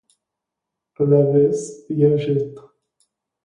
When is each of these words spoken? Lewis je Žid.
Lewis 1.09 1.85
je 1.89 2.17
Žid. 2.17 2.55